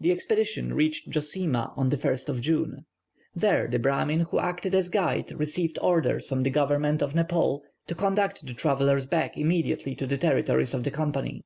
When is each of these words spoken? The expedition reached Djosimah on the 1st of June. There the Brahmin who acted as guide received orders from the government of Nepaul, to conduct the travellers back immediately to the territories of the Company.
The 0.00 0.10
expedition 0.10 0.74
reached 0.74 1.10
Djosimah 1.10 1.72
on 1.76 1.90
the 1.90 1.96
1st 1.96 2.28
of 2.28 2.40
June. 2.40 2.86
There 3.36 3.68
the 3.68 3.78
Brahmin 3.78 4.22
who 4.22 4.40
acted 4.40 4.74
as 4.74 4.88
guide 4.88 5.30
received 5.30 5.78
orders 5.80 6.26
from 6.28 6.42
the 6.42 6.50
government 6.50 7.02
of 7.04 7.14
Nepaul, 7.14 7.62
to 7.86 7.94
conduct 7.94 8.44
the 8.44 8.52
travellers 8.54 9.06
back 9.06 9.36
immediately 9.36 9.94
to 9.94 10.08
the 10.08 10.18
territories 10.18 10.74
of 10.74 10.82
the 10.82 10.90
Company. 10.90 11.44